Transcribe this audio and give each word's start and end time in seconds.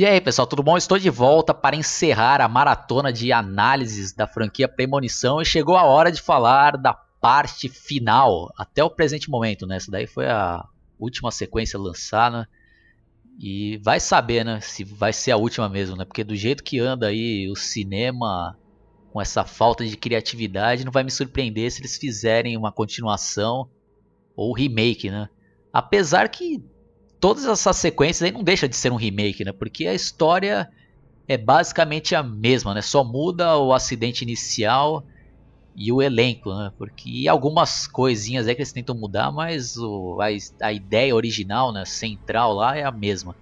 E 0.00 0.06
aí, 0.06 0.18
pessoal, 0.18 0.46
tudo 0.46 0.62
bom? 0.62 0.78
Estou 0.78 0.98
de 0.98 1.10
volta 1.10 1.52
para 1.52 1.76
encerrar 1.76 2.40
a 2.40 2.48
maratona 2.48 3.12
de 3.12 3.30
análises 3.32 4.14
da 4.14 4.26
franquia 4.26 4.66
Premonição 4.66 5.42
e 5.42 5.44
chegou 5.44 5.76
a 5.76 5.84
hora 5.84 6.10
de 6.10 6.22
falar 6.22 6.78
da 6.78 6.94
parte 6.94 7.68
final, 7.68 8.50
até 8.56 8.82
o 8.82 8.88
presente 8.88 9.28
momento, 9.28 9.66
né? 9.66 9.76
Essa 9.76 9.90
daí 9.90 10.06
foi 10.06 10.26
a 10.26 10.64
última 10.98 11.30
sequência 11.30 11.78
lançada 11.78 12.48
e 13.38 13.78
vai 13.84 14.00
saber, 14.00 14.42
né, 14.42 14.58
se 14.62 14.84
vai 14.84 15.12
ser 15.12 15.32
a 15.32 15.36
última 15.36 15.68
mesmo, 15.68 15.94
né? 15.94 16.06
Porque 16.06 16.24
do 16.24 16.34
jeito 16.34 16.64
que 16.64 16.78
anda 16.78 17.08
aí 17.08 17.46
o 17.50 17.54
cinema 17.54 18.58
com 19.12 19.20
essa 19.20 19.44
falta 19.44 19.84
de 19.84 19.98
criatividade, 19.98 20.82
não 20.82 20.92
vai 20.92 21.04
me 21.04 21.10
surpreender 21.10 21.70
se 21.70 21.82
eles 21.82 21.98
fizerem 21.98 22.56
uma 22.56 22.72
continuação 22.72 23.68
ou 24.34 24.54
remake, 24.54 25.10
né? 25.10 25.28
Apesar 25.70 26.30
que 26.30 26.64
todas 27.20 27.44
essas 27.44 27.76
sequências 27.76 28.22
aí 28.22 28.32
não 28.32 28.42
deixa 28.42 28.68
de 28.68 28.74
ser 28.74 28.90
um 28.90 28.96
remake, 28.96 29.44
né? 29.44 29.52
Porque 29.52 29.86
a 29.86 29.94
história 29.94 30.68
é 31.28 31.36
basicamente 31.36 32.14
a 32.14 32.22
mesma, 32.22 32.74
né? 32.74 32.80
Só 32.82 33.04
muda 33.04 33.56
o 33.58 33.72
acidente 33.72 34.24
inicial 34.24 35.04
e 35.76 35.92
o 35.92 36.02
elenco, 36.02 36.52
né? 36.52 36.72
Porque 36.76 37.26
algumas 37.28 37.86
coisinhas 37.86 38.48
aí 38.48 38.54
que 38.54 38.62
eles 38.62 38.72
tentam 38.72 38.96
mudar, 38.96 39.30
mas 39.30 39.76
o, 39.76 40.18
a, 40.20 40.66
a 40.66 40.72
ideia 40.72 41.14
original, 41.14 41.72
né, 41.72 41.84
central 41.84 42.54
lá 42.54 42.76
é 42.76 42.82
a 42.82 42.90
mesma. 42.90 43.36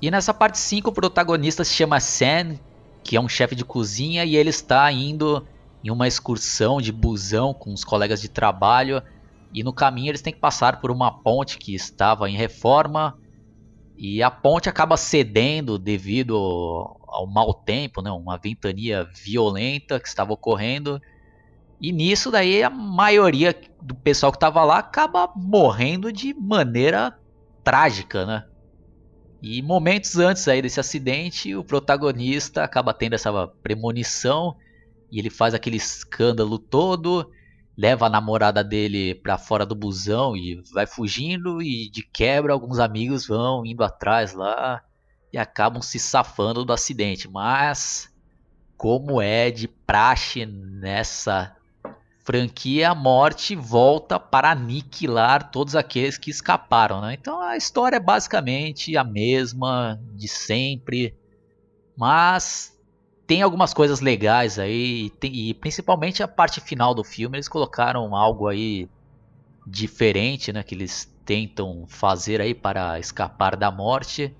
E 0.00 0.10
nessa 0.10 0.34
parte 0.34 0.58
5 0.58 0.90
o 0.90 0.92
protagonista 0.92 1.62
se 1.62 1.74
chama 1.74 2.00
Sam, 2.00 2.58
que 3.04 3.16
é 3.16 3.20
um 3.20 3.28
chefe 3.28 3.54
de 3.54 3.64
cozinha 3.64 4.24
e 4.24 4.34
ele 4.34 4.50
está 4.50 4.90
indo 4.90 5.46
em 5.84 5.90
uma 5.90 6.08
excursão 6.08 6.80
de 6.80 6.90
busão 6.90 7.52
com 7.52 7.72
os 7.72 7.84
colegas 7.84 8.20
de 8.20 8.28
trabalho 8.28 9.02
e 9.52 9.62
no 9.62 9.72
caminho 9.72 10.10
eles 10.10 10.22
têm 10.22 10.32
que 10.32 10.40
passar 10.40 10.80
por 10.80 10.90
uma 10.90 11.10
ponte 11.10 11.58
que 11.58 11.74
estava 11.74 12.28
em 12.28 12.36
reforma 12.36 13.18
e 13.96 14.22
a 14.22 14.30
ponte 14.30 14.68
acaba 14.68 14.96
cedendo 14.96 15.78
devido 15.78 16.34
ao 17.06 17.26
mau 17.26 17.52
tempo, 17.52 18.00
né? 18.00 18.10
uma 18.10 18.38
ventania 18.38 19.06
violenta 19.24 20.00
que 20.00 20.08
estava 20.08 20.32
ocorrendo. 20.32 21.00
E 21.80 21.92
nisso 21.92 22.30
daí 22.30 22.62
a 22.62 22.70
maioria 22.70 23.54
do 23.80 23.94
pessoal 23.94 24.32
que 24.32 24.36
estava 24.36 24.64
lá 24.64 24.78
acaba 24.78 25.30
morrendo 25.36 26.12
de 26.12 26.32
maneira 26.34 27.16
trágica, 27.62 28.24
né? 28.24 28.44
E 29.42 29.60
momentos 29.60 30.16
antes 30.18 30.46
aí 30.46 30.62
desse 30.62 30.78
acidente, 30.78 31.54
o 31.54 31.64
protagonista 31.64 32.62
acaba 32.62 32.94
tendo 32.94 33.14
essa 33.14 33.48
premonição 33.62 34.56
e 35.10 35.18
ele 35.18 35.30
faz 35.30 35.52
aquele 35.52 35.76
escândalo 35.76 36.58
todo 36.58 37.28
leva 37.82 38.06
a 38.06 38.08
namorada 38.08 38.62
dele 38.62 39.12
para 39.12 39.36
fora 39.36 39.66
do 39.66 39.74
busão 39.74 40.36
e 40.36 40.62
vai 40.72 40.86
fugindo 40.86 41.60
e 41.60 41.90
de 41.90 42.00
quebra 42.00 42.52
alguns 42.52 42.78
amigos 42.78 43.26
vão 43.26 43.66
indo 43.66 43.82
atrás 43.82 44.32
lá 44.32 44.80
e 45.32 45.36
acabam 45.36 45.82
se 45.82 45.98
safando 45.98 46.64
do 46.64 46.72
acidente. 46.72 47.28
Mas 47.28 48.08
como 48.76 49.20
é 49.20 49.50
de 49.50 49.66
praxe 49.66 50.46
nessa 50.46 51.56
franquia, 52.20 52.90
a 52.90 52.94
morte 52.94 53.56
volta 53.56 54.16
para 54.16 54.52
aniquilar 54.52 55.50
todos 55.50 55.74
aqueles 55.74 56.16
que 56.16 56.30
escaparam, 56.30 57.00
né? 57.00 57.14
Então 57.14 57.40
a 57.40 57.56
história 57.56 57.96
é 57.96 58.00
basicamente 58.00 58.96
a 58.96 59.02
mesma 59.02 60.00
de 60.14 60.28
sempre, 60.28 61.16
mas 61.96 62.71
tem 63.32 63.40
algumas 63.40 63.72
coisas 63.72 64.02
legais 64.02 64.58
aí, 64.58 65.08
tem, 65.18 65.34
e 65.34 65.54
principalmente 65.54 66.22
a 66.22 66.28
parte 66.28 66.60
final 66.60 66.94
do 66.94 67.02
filme, 67.02 67.38
eles 67.38 67.48
colocaram 67.48 68.14
algo 68.14 68.46
aí 68.46 68.86
diferente, 69.66 70.52
né, 70.52 70.62
que 70.62 70.74
eles 70.74 71.10
tentam 71.24 71.86
fazer 71.88 72.42
aí 72.42 72.54
para 72.54 72.98
escapar 72.98 73.56
da 73.56 73.70
morte, 73.70 74.36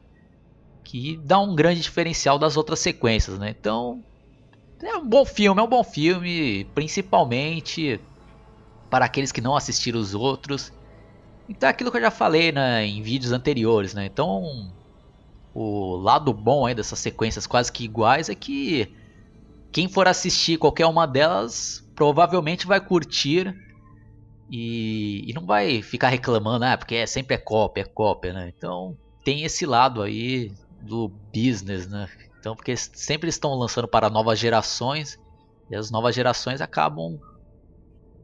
que 0.84 1.18
dá 1.24 1.40
um 1.40 1.56
grande 1.56 1.80
diferencial 1.80 2.38
das 2.38 2.54
outras 2.58 2.80
sequências, 2.80 3.38
né? 3.38 3.56
Então, 3.58 4.04
é 4.82 4.94
um 4.94 5.08
bom 5.08 5.24
filme, 5.24 5.58
é 5.58 5.64
um 5.64 5.70
bom 5.70 5.82
filme, 5.82 6.64
principalmente 6.74 7.98
para 8.90 9.06
aqueles 9.06 9.32
que 9.32 9.40
não 9.40 9.56
assistiram 9.56 9.98
os 9.98 10.14
outros. 10.14 10.70
Então 11.48 11.66
é 11.66 11.70
aquilo 11.70 11.90
que 11.90 11.96
eu 11.96 12.02
já 12.02 12.10
falei 12.10 12.52
né, 12.52 12.84
em 12.84 13.00
vídeos 13.00 13.32
anteriores, 13.32 13.94
né? 13.94 14.04
Então 14.04 14.70
o 15.54 15.96
lado 15.96 16.32
bom 16.32 16.66
aí 16.66 16.74
dessas 16.74 16.98
sequências 16.98 17.46
quase 17.46 17.70
que 17.70 17.84
iguais 17.84 18.28
é 18.28 18.34
que 18.34 18.94
quem 19.70 19.88
for 19.88 20.06
assistir 20.08 20.58
qualquer 20.58 20.86
uma 20.86 21.06
delas 21.06 21.86
provavelmente 21.94 22.66
vai 22.66 22.80
curtir 22.80 23.54
e, 24.50 25.24
e 25.30 25.32
não 25.32 25.46
vai 25.46 25.80
ficar 25.80 26.08
reclamando, 26.08 26.64
ah, 26.64 26.76
porque 26.76 26.94
é, 26.94 27.06
sempre 27.06 27.34
é 27.34 27.38
cópia, 27.38 27.82
é 27.82 27.84
cópia, 27.84 28.32
né? 28.32 28.52
Então 28.56 28.96
tem 29.24 29.44
esse 29.44 29.64
lado 29.64 30.02
aí 30.02 30.52
do 30.80 31.08
business, 31.08 31.88
né? 31.88 32.08
Então 32.38 32.54
porque 32.54 32.76
sempre 32.76 33.28
estão 33.28 33.54
lançando 33.54 33.88
para 33.88 34.10
novas 34.10 34.38
gerações 34.38 35.18
e 35.70 35.76
as 35.76 35.90
novas 35.90 36.14
gerações 36.14 36.60
acabam 36.60 37.18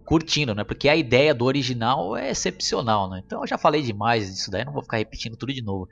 curtindo, 0.05 0.55
né? 0.55 0.65
Porque 0.65 0.89
a 0.89 0.97
ideia 0.97 1.35
do 1.35 1.45
original 1.45 2.17
é 2.17 2.31
excepcional, 2.31 3.09
né? 3.09 3.23
Então 3.25 3.43
eu 3.43 3.47
já 3.47 3.57
falei 3.57 3.81
demais 3.81 4.35
disso 4.35 4.51
daí, 4.51 4.65
não 4.65 4.73
vou 4.73 4.83
ficar 4.83 4.99
repetindo 4.99 5.37
tudo 5.37 5.53
de 5.53 5.63
novo. 5.63 5.89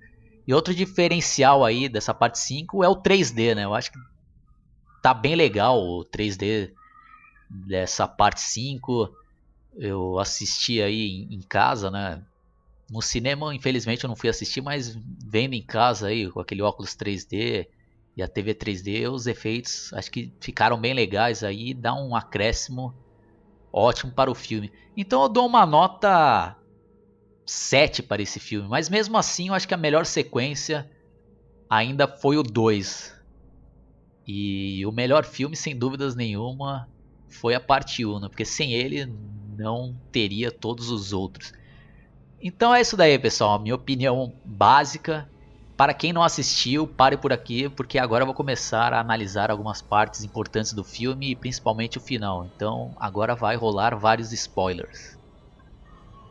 E 0.47 0.55
outro 0.55 0.75
diferencial 0.75 1.65
aí 1.65 1.89
dessa 1.89 2.15
parte 2.15 2.39
5 2.39 2.85
é 2.85 2.89
o 2.89 2.97
3D, 2.97 3.55
né? 3.55 3.65
Eu 3.65 3.75
acho 3.75 3.91
que 3.91 3.99
tá 5.03 5.13
bem 5.13 5.35
legal 5.35 5.79
o 5.79 6.05
3D 6.05 6.73
dessa 7.51 8.07
parte 8.07 8.41
5. 8.41 9.13
Eu 9.75 10.19
assisti 10.19 10.81
aí 10.81 11.27
em 11.31 11.41
casa, 11.41 11.91
né? 11.91 12.23
No 12.89 13.03
cinema, 13.03 13.53
infelizmente, 13.53 14.05
eu 14.05 14.09
não 14.09 14.15
fui 14.15 14.29
assistir, 14.29 14.61
mas 14.61 14.97
vendo 15.27 15.55
em 15.55 15.65
casa 15.65 16.07
aí 16.07 16.31
com 16.31 16.39
aquele 16.39 16.63
óculos 16.63 16.95
3D 16.95 17.69
e 18.17 18.23
a 18.23 18.29
TV 18.29 18.55
3D, 18.55 19.11
os 19.13 19.27
efeitos 19.27 19.93
acho 19.93 20.11
que 20.11 20.33
ficaram 20.41 20.81
bem 20.81 20.95
legais 20.95 21.43
aí, 21.43 21.75
dá 21.75 21.93
um 21.95 22.15
acréscimo 22.15 22.95
ótimo 23.73 24.13
para 24.13 24.31
o 24.31 24.35
filme. 24.35 24.73
Então 24.97 25.23
eu 25.23 25.29
dou 25.29 25.47
uma 25.47 25.67
nota 25.67 26.57
7 27.47 28.03
para 28.03 28.21
esse 28.21 28.41
filme, 28.41 28.69
mas 28.69 28.89
mesmo 28.89 29.17
assim 29.17 29.49
eu 29.49 29.55
acho 29.55 29.69
que 29.69 29.75
a 29.75 29.79
melhor 29.79 30.05
sequência 30.05 30.91
ainda 31.71 32.09
foi 32.09 32.37
o 32.37 32.43
2. 32.43 33.15
E 34.27 34.85
o 34.85 34.91
melhor 34.91 35.25
filme, 35.25 35.55
sem 35.55 35.79
dúvidas 35.79 36.17
nenhuma, 36.17 36.89
foi 37.29 37.55
a 37.55 37.61
parte 37.61 38.05
1, 38.05 38.21
né? 38.21 38.29
porque 38.29 38.45
sem 38.45 38.73
ele 38.73 39.13
não 39.57 39.97
teria 40.11 40.51
todos 40.51 40.91
os 40.91 41.13
outros. 41.13 41.53
Então 42.41 42.75
é 42.75 42.81
isso 42.81 42.97
daí, 42.97 43.19
pessoal, 43.19 43.59
minha 43.59 43.75
opinião 43.75 44.35
básica. 44.45 45.29
Para 45.77 45.95
quem 45.95 46.13
não 46.13 46.23
assistiu, 46.23 46.87
pare 46.87 47.17
por 47.17 47.33
aqui, 47.33 47.69
porque 47.69 47.99
agora 47.99 48.23
eu 48.23 48.27
vou 48.27 48.35
começar 48.35 48.93
a 48.93 49.01
analisar 49.01 49.51
algumas 49.51 49.83
partes 49.83 50.25
importantes 50.25 50.73
do 50.73 50.83
filme 50.83 51.31
e 51.31 51.37
principalmente 51.37 51.99
o 51.99 52.01
final. 52.01 52.51
Então 52.55 52.95
agora 52.99 53.35
vai 53.35 53.57
rolar 53.57 53.95
vários 53.95 54.33
spoilers. 54.33 55.19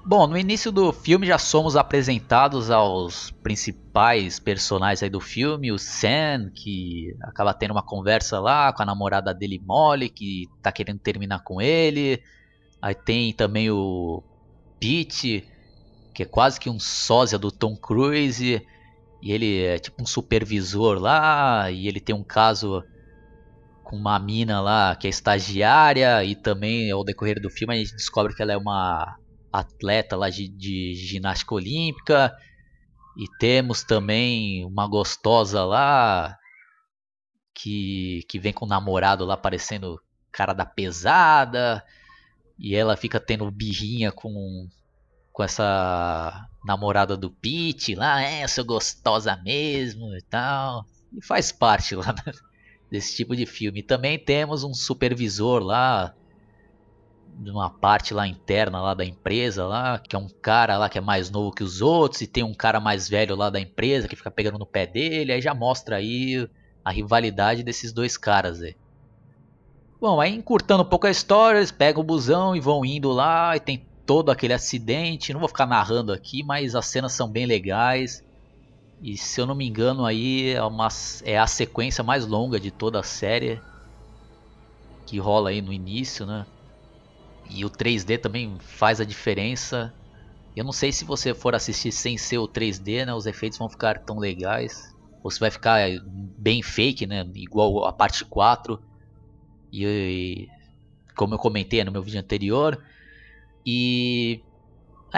Bom, 0.07 0.27
no 0.27 0.37
início 0.37 0.71
do 0.71 0.93
filme 0.93 1.25
já 1.25 1.39
somos 1.39 1.75
apresentados 1.75 2.69
aos 2.69 3.31
principais 3.41 4.39
personagens 4.39 5.01
aí 5.01 5.09
do 5.09 5.19
filme, 5.19 5.71
o 5.71 5.79
Sam, 5.79 6.51
que 6.53 7.17
acaba 7.23 7.55
tendo 7.55 7.71
uma 7.71 7.81
conversa 7.81 8.39
lá 8.39 8.71
com 8.71 8.83
a 8.83 8.85
namorada 8.85 9.33
dele, 9.33 9.59
Molly, 9.65 10.09
que 10.09 10.43
tá 10.61 10.71
querendo 10.71 10.99
terminar 10.99 11.43
com 11.43 11.59
ele. 11.59 12.21
Aí 12.79 12.93
tem 12.93 13.33
também 13.33 13.71
o 13.71 14.21
Pete, 14.79 15.43
que 16.13 16.21
é 16.21 16.25
quase 16.27 16.59
que 16.59 16.69
um 16.69 16.79
sósia 16.79 17.39
do 17.39 17.51
Tom 17.51 17.75
Cruise, 17.75 18.61
e 19.23 19.31
ele 19.31 19.63
é 19.63 19.79
tipo 19.79 20.03
um 20.03 20.05
supervisor 20.05 20.99
lá, 20.99 21.71
e 21.71 21.87
ele 21.87 21.99
tem 21.99 22.13
um 22.13 22.23
caso 22.23 22.83
com 23.83 23.95
uma 23.95 24.19
mina 24.19 24.61
lá 24.61 24.95
que 24.95 25.07
é 25.07 25.09
estagiária, 25.09 26.23
e 26.23 26.35
também 26.35 26.91
ao 26.91 27.03
decorrer 27.03 27.41
do 27.41 27.49
filme 27.49 27.73
a 27.73 27.77
gente 27.77 27.95
descobre 27.95 28.35
que 28.35 28.43
ela 28.43 28.53
é 28.53 28.57
uma 28.57 29.17
atleta 29.59 30.15
lá 30.15 30.29
de, 30.29 30.47
de 30.47 30.95
ginástica 30.95 31.53
olímpica. 31.53 32.35
E 33.17 33.25
temos 33.39 33.83
também 33.83 34.65
uma 34.65 34.87
gostosa 34.87 35.63
lá 35.63 36.37
que, 37.53 38.25
que 38.27 38.37
vem 38.37 38.51
com 38.51 38.65
o 38.65 38.67
namorado 38.67 39.25
lá 39.25 39.37
parecendo 39.37 39.99
cara 40.31 40.53
da 40.53 40.65
pesada. 40.65 41.83
E 42.59 42.75
ela 42.75 42.97
fica 42.97 43.19
tendo 43.19 43.49
birrinha 43.49 44.11
com, 44.11 44.67
com 45.31 45.43
essa 45.43 46.47
namorada 46.65 47.15
do 47.15 47.29
Pete 47.29 47.95
lá, 47.95 48.21
é, 48.21 48.43
eu 48.43 48.49
sou 48.49 48.65
gostosa 48.65 49.35
mesmo 49.37 50.15
e 50.15 50.21
tal. 50.23 50.85
E 51.13 51.23
faz 51.23 51.51
parte 51.51 51.95
lá 51.95 52.13
desse 52.91 53.15
tipo 53.15 53.35
de 53.35 53.45
filme. 53.45 53.83
Também 53.83 54.17
temos 54.17 54.63
um 54.63 54.73
supervisor 54.73 55.61
lá, 55.61 56.13
numa 57.37 57.69
parte 57.69 58.13
lá 58.13 58.27
interna 58.27 58.81
lá 58.81 58.93
da 58.93 59.03
empresa 59.03 59.65
lá, 59.65 59.99
que 59.99 60.15
é 60.15 60.19
um 60.19 60.29
cara 60.41 60.77
lá 60.77 60.89
que 60.89 60.97
é 60.97 61.01
mais 61.01 61.29
novo 61.29 61.51
que 61.51 61.63
os 61.63 61.81
outros 61.81 62.21
e 62.21 62.27
tem 62.27 62.43
um 62.43 62.53
cara 62.53 62.79
mais 62.79 63.09
velho 63.09 63.35
lá 63.35 63.49
da 63.49 63.59
empresa 63.59 64.07
que 64.07 64.15
fica 64.15 64.31
pegando 64.31 64.57
no 64.57 64.65
pé 64.65 64.87
dele, 64.87 65.31
aí 65.33 65.41
já 65.41 65.53
mostra 65.53 65.97
aí 65.97 66.47
a 66.83 66.91
rivalidade 66.91 67.63
desses 67.63 67.91
dois 67.91 68.17
caras 68.17 68.61
aí. 68.61 68.75
Bom, 69.99 70.21
aí 70.21 70.33
encurtando 70.33 70.83
um 70.83 70.89
pouco 70.89 71.07
a 71.07 71.11
história, 71.11 71.57
eles 71.57 71.71
pegam 71.71 72.01
o 72.01 72.05
busão 72.05 72.55
e 72.55 72.59
vão 72.59 72.85
indo 72.85 73.11
lá 73.11 73.55
e 73.55 73.59
tem 73.59 73.85
todo 74.05 74.29
aquele 74.29 74.53
acidente, 74.53 75.33
não 75.33 75.39
vou 75.39 75.49
ficar 75.49 75.65
narrando 75.65 76.13
aqui, 76.13 76.43
mas 76.43 76.75
as 76.75 76.85
cenas 76.85 77.13
são 77.13 77.29
bem 77.29 77.45
legais. 77.45 78.23
E 79.01 79.17
se 79.17 79.41
eu 79.41 79.45
não 79.45 79.55
me 79.55 79.67
engano 79.67 80.05
aí 80.05 80.51
é, 80.53 80.63
uma, 80.63 80.87
é 81.23 81.37
a 81.37 81.47
sequência 81.47 82.03
mais 82.03 82.25
longa 82.25 82.59
de 82.59 82.71
toda 82.71 82.99
a 82.99 83.03
série 83.03 83.59
que 85.05 85.19
rola 85.19 85.49
aí 85.49 85.61
no 85.61 85.73
início, 85.73 86.25
né? 86.25 86.45
E 87.49 87.63
o 87.65 87.69
3D 87.69 88.17
também 88.17 88.57
faz 88.59 88.99
a 88.99 89.05
diferença. 89.05 89.93
Eu 90.55 90.63
não 90.63 90.71
sei 90.71 90.91
se 90.91 91.05
você 91.05 91.33
for 91.33 91.53
assistir 91.53 91.91
sem 91.91 92.17
ser 92.17 92.37
o 92.37 92.47
3D, 92.47 93.05
né? 93.05 93.13
Os 93.13 93.25
efeitos 93.25 93.57
vão 93.57 93.69
ficar 93.69 93.99
tão 93.99 94.17
legais. 94.17 94.93
Ou 95.23 95.31
se 95.31 95.39
vai 95.39 95.51
ficar 95.51 95.79
bem 96.37 96.61
fake, 96.61 97.05
né? 97.05 97.25
Igual 97.35 97.85
a 97.85 97.93
parte 97.93 98.23
4. 98.25 98.81
E 99.71 100.47
como 101.15 101.33
eu 101.33 101.39
comentei 101.39 101.83
no 101.83 101.91
meu 101.91 102.01
vídeo 102.01 102.19
anterior. 102.19 102.83
E 103.65 104.41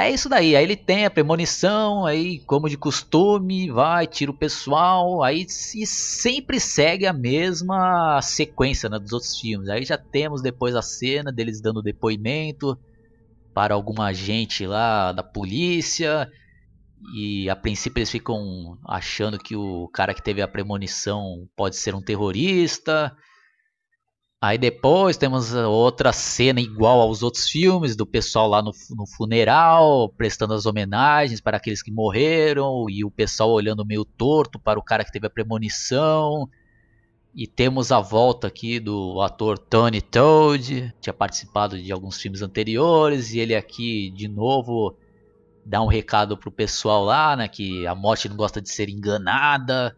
é 0.06 0.12
isso 0.12 0.30
daí, 0.30 0.56
aí 0.56 0.64
ele 0.64 0.76
tem 0.76 1.06
a 1.06 1.10
premonição, 1.10 2.06
aí 2.06 2.40
como 2.46 2.70
de 2.70 2.78
costume, 2.78 3.72
vai, 3.72 4.06
tira 4.06 4.32
o 4.32 4.38
pessoal, 4.38 5.24
aí 5.24 5.46
e 5.76 5.88
sempre 5.88 6.60
segue 6.60 7.06
a 7.06 7.14
mesma 7.14 8.22
sequência 8.22 8.90
né, 8.90 9.00
dos 9.00 9.14
outros 9.14 9.40
filmes. 9.40 9.70
Aí 9.70 9.84
já 9.84 9.98
temos 9.98 10.42
depois 10.42 10.76
a 10.76 10.82
cena 10.82 11.32
deles 11.32 11.62
dando 11.62 11.82
depoimento 11.82 12.78
para 13.54 13.74
alguma 13.74 14.06
agente 14.08 14.68
lá 14.68 15.12
da 15.12 15.24
polícia. 15.24 16.30
E 17.16 17.50
a 17.50 17.56
princípio 17.56 18.00
eles 18.00 18.12
ficam 18.12 18.78
achando 18.88 19.38
que 19.38 19.56
o 19.56 19.88
cara 19.90 20.14
que 20.14 20.22
teve 20.22 20.42
a 20.42 20.48
premonição 20.48 21.48
pode 21.56 21.76
ser 21.76 21.96
um 21.96 22.02
terrorista. 22.02 23.16
Aí 24.40 24.56
depois 24.56 25.18
temos 25.18 25.52
outra 25.56 26.14
cena 26.14 26.62
igual 26.62 27.02
aos 27.02 27.24
outros 27.24 27.50
filmes, 27.50 27.96
do 27.96 28.06
pessoal 28.06 28.48
lá 28.48 28.62
no, 28.62 28.72
no, 28.92 29.08
funeral, 29.08 30.10
prestando 30.10 30.54
as 30.54 30.68
homenagens 30.68 31.42
para 31.42 31.58
aqueles 31.58 31.82
que 31.82 31.92
morreram, 31.92 32.88
e 32.88 33.04
o 33.04 33.10
pessoal 33.10 33.50
olhando 33.50 33.84
meio 33.84 34.06
torto 34.06 34.60
para 34.60 34.78
o 34.78 34.84
cara 34.84 35.04
que 35.04 35.12
teve 35.12 35.26
a 35.26 35.30
premonição. 35.30 36.48
E 37.34 37.48
temos 37.48 37.92
a 37.92 38.00
volta 38.00 38.46
aqui 38.48 38.80
do 38.80 39.22
ator 39.22 39.58
Tony 39.58 40.02
Todd, 40.02 40.94
tinha 41.02 41.14
participado 41.14 41.82
de 41.82 41.92
alguns 41.92 42.18
filmes 42.22 42.44
anteriores, 42.44 43.34
e 43.34 43.40
ele 43.40 43.56
aqui 43.56 44.12
de 44.12 44.28
novo 44.28 44.96
dá 45.66 45.82
um 45.82 45.88
recado 45.88 46.38
pro 46.38 46.52
pessoal 46.52 47.04
lá, 47.04 47.36
né, 47.36 47.48
que 47.48 47.88
a 47.88 47.96
morte 47.96 48.30
não 48.30 48.38
gosta 48.38 48.62
de 48.62 48.70
ser 48.70 48.88
enganada 48.88 49.96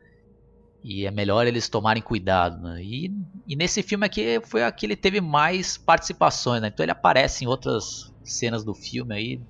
e 0.83 1.05
é 1.05 1.11
melhor 1.11 1.45
eles 1.45 1.67
tomarem 1.67 2.01
cuidado. 2.01 2.61
Né? 2.61 2.81
E, 2.83 3.11
e, 3.47 3.55
nesse 3.55 3.83
filme 3.83 4.05
aqui 4.05 4.41
foi 4.45 4.63
a 4.63 4.71
que 4.71 4.85
ele 4.85 4.95
teve 4.95 5.19
mais 5.19 5.77
participações, 5.77 6.61
né? 6.61 6.69
Então 6.69 6.83
ele 6.83 6.91
aparece 6.91 7.43
em 7.43 7.47
outras 7.47 8.13
cenas 8.23 8.63
do 8.63 8.73
filme 8.73 9.13
aí, 9.13 9.41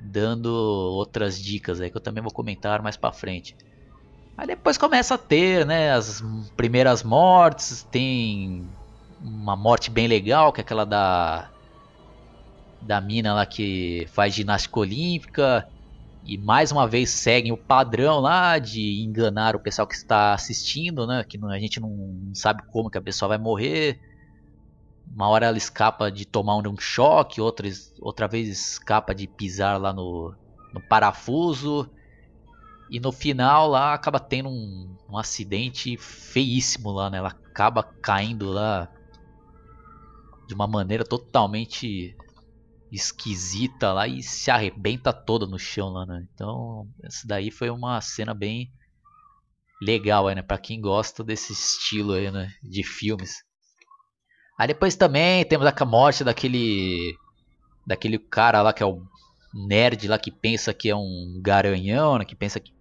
dando 0.00 0.46
outras 0.48 1.40
dicas 1.40 1.80
aí 1.80 1.90
que 1.90 1.96
eu 1.96 2.00
também 2.00 2.22
vou 2.22 2.32
comentar 2.32 2.82
mais 2.82 2.96
para 2.96 3.12
frente. 3.12 3.56
Aí 4.36 4.46
depois 4.46 4.76
começa 4.76 5.14
a 5.14 5.18
ter, 5.18 5.64
né, 5.66 5.92
as 5.92 6.22
primeiras 6.56 7.02
mortes, 7.02 7.86
tem 7.90 8.66
uma 9.20 9.54
morte 9.54 9.90
bem 9.90 10.08
legal, 10.08 10.52
que 10.52 10.60
é 10.60 10.62
aquela 10.62 10.84
da 10.84 11.48
da 12.80 13.00
mina 13.00 13.32
lá 13.32 13.46
que 13.46 14.08
faz 14.12 14.34
ginástica 14.34 14.80
olímpica 14.80 15.68
e 16.24 16.38
mais 16.38 16.70
uma 16.70 16.86
vez 16.86 17.10
seguem 17.10 17.50
o 17.52 17.56
padrão 17.56 18.20
lá 18.20 18.58
de 18.58 19.02
enganar 19.02 19.56
o 19.56 19.60
pessoal 19.60 19.86
que 19.86 19.94
está 19.94 20.32
assistindo, 20.32 21.06
né? 21.06 21.24
Que 21.24 21.38
a 21.44 21.58
gente 21.58 21.80
não 21.80 22.30
sabe 22.32 22.62
como 22.70 22.88
que 22.88 22.98
a 22.98 23.02
pessoa 23.02 23.30
vai 23.30 23.38
morrer. 23.38 24.00
Uma 25.12 25.28
hora 25.28 25.46
ela 25.46 25.58
escapa 25.58 26.10
de 26.10 26.24
tomar 26.24 26.56
um 26.56 26.78
choque, 26.78 27.40
outra, 27.40 27.68
outra 28.00 28.28
vez 28.28 28.48
escapa 28.48 29.12
de 29.12 29.26
pisar 29.26 29.80
lá 29.80 29.92
no, 29.92 30.32
no 30.72 30.80
parafuso. 30.80 31.90
E 32.88 33.00
no 33.00 33.10
final 33.10 33.68
lá 33.68 33.92
acaba 33.92 34.20
tendo 34.20 34.48
um, 34.48 34.96
um 35.08 35.18
acidente 35.18 35.96
feíssimo 35.96 36.92
lá, 36.92 37.10
né? 37.10 37.18
Ela 37.18 37.30
acaba 37.30 37.82
caindo 37.82 38.48
lá 38.48 38.88
de 40.46 40.54
uma 40.54 40.68
maneira 40.68 41.04
totalmente 41.04 42.16
esquisita 42.92 43.92
lá 43.92 44.06
e 44.06 44.22
se 44.22 44.50
arrebenta 44.50 45.12
toda 45.12 45.46
no 45.46 45.58
chão 45.58 45.88
lá, 45.88 46.04
né? 46.04 46.26
Então, 46.34 46.86
essa 47.02 47.26
daí 47.26 47.50
foi 47.50 47.70
uma 47.70 48.00
cena 48.00 48.34
bem 48.34 48.70
legal 49.82 50.26
né? 50.28 50.42
Pra 50.42 50.58
quem 50.58 50.80
gosta 50.80 51.24
desse 51.24 51.52
estilo 51.52 52.12
aí, 52.12 52.30
né? 52.30 52.52
De 52.62 52.84
filmes. 52.84 53.42
Aí 54.58 54.68
depois 54.68 54.94
também 54.94 55.44
temos 55.44 55.66
a 55.66 55.84
morte 55.84 56.22
daquele. 56.22 57.16
Daquele 57.84 58.16
cara 58.16 58.62
lá 58.62 58.72
que 58.72 58.82
é 58.82 58.86
o 58.86 59.02
nerd 59.52 60.06
lá 60.06 60.16
que 60.18 60.30
pensa 60.30 60.72
que 60.72 60.88
é 60.88 60.94
um 60.94 61.40
garanhão, 61.42 62.18
né? 62.18 62.24
Que 62.24 62.36
pensa 62.36 62.60
que 62.60 62.72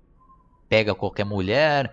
pega 0.70 0.94
qualquer 0.94 1.26
mulher. 1.26 1.92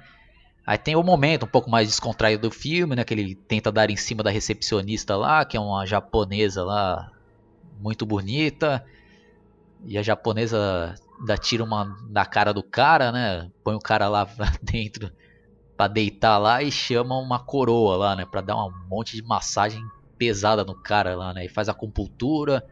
Aí 0.67 0.77
tem 0.77 0.95
o 0.95 1.03
momento 1.03 1.47
um 1.47 1.49
pouco 1.49 1.71
mais 1.71 1.89
descontraído 1.89 2.49
do 2.49 2.55
filme, 2.55 2.95
né? 2.95 3.03
Que 3.03 3.15
ele 3.15 3.35
tenta 3.35 3.73
dar 3.73 3.89
em 3.89 3.97
cima 3.97 4.23
da 4.23 4.31
recepcionista 4.31 5.17
lá, 5.17 5.45
que 5.45 5.57
é 5.57 5.61
uma 5.61 5.87
japonesa 5.87 6.63
lá 6.63 7.11
muito 7.79 8.05
bonita. 8.07 8.85
E 9.85 9.97
a 9.97 10.03
japonesa 10.03 10.95
ainda 11.19 11.37
tira 11.37 11.63
uma 11.65 11.97
na 12.09 12.27
cara 12.27 12.53
do 12.53 12.63
cara, 12.63 13.13
né? 13.13 13.51
Põe 13.63 13.75
o 13.75 13.81
cara 13.81 14.09
lá 14.09 14.27
dentro 14.63 15.11
para 15.77 15.89
deitar 15.89 16.39
lá 16.39 16.63
e 16.63 16.73
chama 16.73 17.17
uma 17.17 17.39
coroa 17.39 17.97
lá, 17.97 18.17
né? 18.17 18.27
Para 18.27 18.41
dar 18.41 18.57
um 18.57 18.73
monte 18.89 19.17
de 19.17 19.23
massagem 19.23 19.81
pesada 20.19 20.65
no 20.65 20.75
cara 20.75 21.15
lá, 21.15 21.33
né? 21.33 21.45
E 21.45 21.49
faz 21.49 21.69
a 21.69 21.75
compultura. 21.75 22.65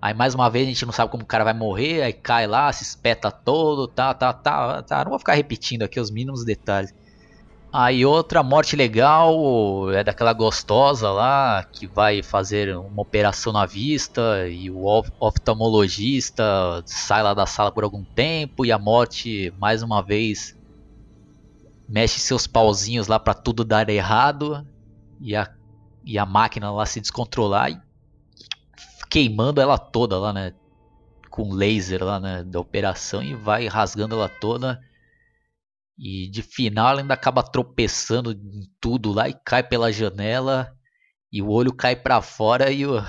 Aí 0.00 0.14
mais 0.14 0.34
uma 0.34 0.48
vez 0.48 0.66
a 0.66 0.70
gente 0.70 0.86
não 0.86 0.92
sabe 0.92 1.10
como 1.10 1.24
o 1.24 1.26
cara 1.26 1.44
vai 1.44 1.52
morrer, 1.52 2.02
aí 2.02 2.12
cai 2.12 2.46
lá, 2.46 2.72
se 2.72 2.82
espeta 2.82 3.30
todo, 3.30 3.86
tá, 3.86 4.14
tá, 4.14 4.32
tá, 4.32 4.82
tá. 4.82 5.04
Não 5.04 5.10
vou 5.10 5.18
ficar 5.18 5.34
repetindo 5.34 5.82
aqui 5.82 6.00
os 6.00 6.10
mínimos 6.10 6.42
detalhes. 6.44 6.94
Aí 7.72 8.04
outra 8.04 8.42
morte 8.42 8.74
legal 8.74 9.92
é 9.92 10.02
daquela 10.02 10.32
gostosa 10.32 11.08
lá 11.12 11.62
que 11.62 11.86
vai 11.86 12.20
fazer 12.20 12.76
uma 12.76 13.02
operação 13.02 13.52
na 13.52 13.64
vista 13.64 14.48
e 14.48 14.68
o 14.68 14.84
oftalmologista 15.20 16.42
sai 16.84 17.22
lá 17.22 17.32
da 17.32 17.46
sala 17.46 17.70
por 17.70 17.84
algum 17.84 18.02
tempo 18.02 18.66
e 18.66 18.72
a 18.72 18.78
morte 18.78 19.54
mais 19.56 19.84
uma 19.84 20.02
vez 20.02 20.58
mexe 21.88 22.18
seus 22.18 22.44
pauzinhos 22.44 23.06
lá 23.06 23.20
para 23.20 23.34
tudo 23.34 23.64
dar 23.64 23.88
errado 23.88 24.66
e 25.20 25.36
a, 25.36 25.48
e 26.04 26.18
a 26.18 26.26
máquina 26.26 26.72
lá 26.72 26.84
se 26.84 27.00
descontrolar 27.00 27.70
e 27.70 27.80
queimando 29.08 29.60
ela 29.60 29.78
toda 29.78 30.18
lá, 30.18 30.32
né? 30.32 30.52
Com 31.30 31.52
laser 31.52 32.02
lá, 32.02 32.18
né? 32.18 32.42
Da 32.42 32.58
operação 32.58 33.22
e 33.22 33.32
vai 33.32 33.68
rasgando 33.68 34.16
ela 34.16 34.28
toda 34.28 34.80
e 36.00 36.30
de 36.30 36.42
final 36.42 36.88
ela 36.88 37.02
ainda 37.02 37.12
acaba 37.12 37.42
tropeçando 37.42 38.32
em 38.32 38.62
tudo 38.80 39.12
lá 39.12 39.28
e 39.28 39.34
cai 39.44 39.62
pela 39.62 39.92
janela. 39.92 40.74
E 41.30 41.42
o 41.42 41.50
olho 41.50 41.74
cai 41.74 41.94
para 41.94 42.22
fora 42.22 42.72
e 42.72 42.86
o, 42.86 43.02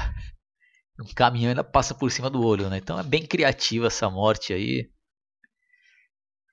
caminhão 1.15 1.49
ainda 1.49 1.63
passa 1.63 1.95
por 1.95 2.11
cima 2.11 2.29
do 2.29 2.45
olho, 2.45 2.69
né? 2.69 2.77
Então 2.77 2.99
é 2.99 3.03
bem 3.03 3.25
criativa 3.25 3.87
essa 3.87 4.09
morte 4.09 4.51
aí. 4.51 4.91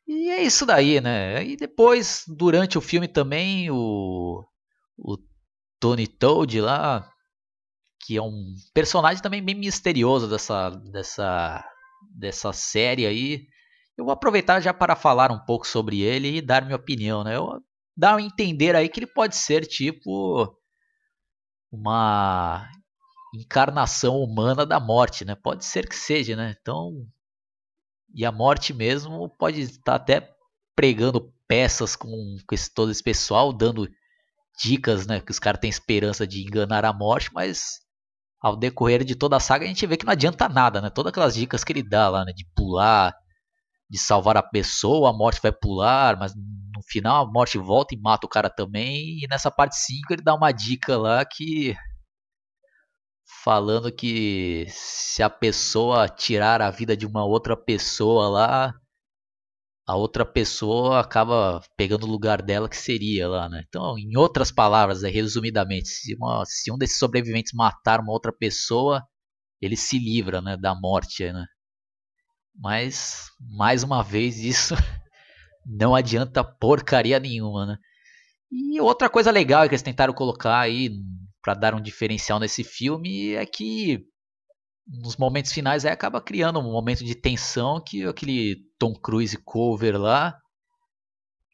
E 0.07 0.31
é 0.31 0.41
isso 0.43 0.65
daí, 0.65 1.01
né? 1.01 1.45
E 1.45 1.57
depois, 1.57 2.23
durante 2.29 2.79
o 2.79 2.81
filme 2.81 3.09
também, 3.09 3.69
o, 3.71 4.47
o 4.97 5.19
Tony 5.81 6.07
Toad 6.07 6.61
lá, 6.61 7.11
que 8.07 8.17
é 8.17 8.23
um 8.23 8.55
personagem 8.73 9.21
também 9.21 9.43
bem 9.43 9.57
misterioso 9.57 10.29
dessa, 10.29 10.71
dessa, 10.71 11.65
dessa 12.17 12.53
série 12.53 13.07
aí. 13.07 13.49
Eu 13.99 14.05
vou 14.05 14.13
aproveitar 14.13 14.61
já 14.61 14.73
para 14.73 14.95
falar 14.95 15.33
um 15.33 15.41
pouco 15.41 15.67
sobre 15.67 16.01
ele 16.01 16.37
e 16.37 16.41
dar 16.41 16.65
minha 16.65 16.77
opinião, 16.77 17.25
né? 17.25 17.35
Eu 17.35 17.61
dar 17.97 18.15
a 18.15 18.23
entender 18.23 18.77
aí 18.77 18.89
que 18.89 19.01
ele 19.01 19.09
pode 19.09 19.35
ser 19.35 19.67
tipo 19.67 20.57
uma 21.71 22.71
encarnação 23.35 24.23
humana 24.23 24.65
da 24.65 24.79
morte, 24.79 25.25
né? 25.25 25.35
Pode 25.35 25.65
ser 25.65 25.89
que 25.89 25.97
seja, 25.97 26.37
né? 26.37 26.55
Então, 26.61 27.05
e 28.15 28.25
a 28.25 28.31
morte 28.31 28.73
mesmo 28.73 29.29
pode 29.31 29.63
estar 29.63 29.97
até 29.97 30.31
pregando 30.77 31.35
peças 31.49 31.97
com, 31.97 32.37
com 32.47 32.57
todo 32.73 32.93
esse 32.93 33.03
pessoal, 33.03 33.53
dando 33.53 33.91
dicas, 34.63 35.09
né? 35.09 35.21
Que 35.21 35.33
os 35.33 35.41
caras 35.41 35.61
têm 35.61 35.71
esperança 35.71 36.25
de 36.25 36.41
enganar 36.41 36.85
a 36.85 36.93
morte, 36.93 37.31
mas 37.35 37.81
ao 38.41 38.57
decorrer 38.57 39.03
de 39.03 39.17
toda 39.17 39.37
a 39.37 39.41
saga 39.41 39.65
a 39.65 39.69
gente 39.69 39.85
vê 39.89 39.97
que 39.97 40.07
não 40.07 40.13
adianta 40.13 40.49
nada, 40.49 40.81
né? 40.81 40.89
Todas 40.89 41.11
aquelas 41.11 41.35
dicas 41.35 41.65
que 41.65 41.73
ele 41.73 41.83
dá 41.83 42.09
lá, 42.09 42.25
né? 42.25 42.33
De 42.33 42.47
pular, 42.55 43.13
de 43.91 43.99
salvar 43.99 44.37
a 44.37 44.43
pessoa, 44.43 45.11
a 45.11 45.13
morte 45.13 45.41
vai 45.43 45.53
pular, 45.53 46.19
mas 46.19 46.35
no 46.35 46.83
final 46.89 47.27
a 47.27 47.31
morte 47.31 47.59
volta 47.59 47.95
e 47.95 48.01
mata 48.01 48.27
o 48.27 48.31
cara 48.31 48.51
também. 48.51 49.19
E 49.23 49.27
nessa 49.29 49.51
parte 49.51 49.77
5 49.77 50.13
ele 50.13 50.23
dá 50.23 50.35
uma 50.35 50.53
dica 50.53 50.97
lá 50.97 51.25
que. 51.25 51.77
Falando 53.45 53.93
que 53.93 54.67
se 54.69 55.23
a 55.23 55.31
pessoa 55.31 56.09
tirar 56.09 56.61
a 56.61 56.71
vida 56.71 56.97
de 56.97 57.07
uma 57.07 57.25
outra 57.25 57.57
pessoa 57.57 58.29
lá, 58.29 58.75
a 59.87 59.97
outra 59.97 60.25
pessoa 60.25 61.01
acaba 61.01 61.63
pegando 61.77 62.05
o 62.05 62.11
lugar 62.11 62.43
dela 62.43 62.69
que 62.69 62.77
seria 62.77 63.27
lá, 63.27 63.49
né? 63.49 63.65
Então, 63.67 63.99
em 63.99 64.17
outras 64.19 64.53
palavras, 64.53 65.03
é, 65.03 65.09
resumidamente, 65.09 65.89
se, 65.89 66.15
uma, 66.15 66.45
se 66.45 66.71
um 66.71 66.77
desses 66.77 66.99
sobreviventes 66.99 67.53
matar 67.55 68.01
uma 68.01 68.13
outra 68.13 68.31
pessoa, 68.31 69.03
ele 69.63 69.77
se 69.77 69.99
livra, 69.99 70.43
né, 70.43 70.57
da 70.59 70.75
morte, 70.75 71.33
né? 71.33 71.47
Mas, 72.59 73.31
mais 73.39 73.83
uma 73.83 74.03
vez, 74.03 74.39
isso 74.39 74.75
não 75.65 75.95
adianta 75.95 76.43
porcaria 76.43 77.21
nenhuma, 77.21 77.67
né? 77.67 77.79
E 78.51 78.81
outra 78.81 79.09
coisa 79.09 79.31
legal 79.31 79.63
que 79.69 79.75
eles 79.75 79.83
tentaram 79.83 80.13
colocar 80.13 80.59
aí 80.59 80.91
para 81.43 81.55
dar 81.55 81.75
um 81.75 81.81
diferencial 81.81 82.41
nesse 82.41 82.65
filme 82.65 83.35
é 83.35 83.45
que 83.47 84.05
nos 84.87 85.17
momentos 85.17 85.53
finais 85.53 85.85
aí 85.85 85.93
acaba 85.93 86.21
criando 86.21 86.59
um 86.59 86.73
momento 86.73 87.05
de 87.05 87.15
tensão 87.15 87.81
que 87.81 88.05
aquele 88.07 88.57
Tom 88.79 88.95
Cruise 88.95 89.37
cover 89.45 90.01
lá 90.01 90.35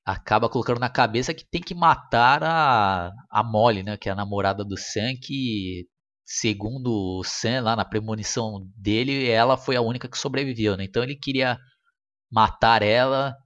acaba 0.05 0.49
colocando 0.49 0.79
na 0.79 0.89
cabeça 0.89 1.35
que 1.35 1.45
tem 1.45 1.61
que 1.61 1.75
matar 1.75 2.45
a, 2.45 3.11
a 3.31 3.43
Molly, 3.43 3.83
né, 3.83 3.97
que 3.97 4.09
é 4.09 4.13
a 4.13 4.17
namorada 4.17 4.65
do 4.65 4.77
Sam, 4.77 5.15
que 5.21 5.87
segundo 6.25 7.19
o 7.21 7.25
Sam 7.25 7.63
lá 7.63 7.77
na 7.77 7.85
premonição 7.85 8.67
dele, 8.77 9.29
ela 9.29 9.57
foi 9.57 9.77
a 9.77 9.83
única 9.83 10.09
que 10.09 10.19
sobreviveu, 10.19 10.77
né? 10.77 10.85
Então 10.85 11.03
ele 11.03 11.17
queria 11.17 11.59
matar 12.31 12.83
ela 12.83 13.37